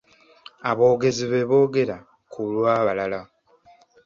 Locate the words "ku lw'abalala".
2.31-3.21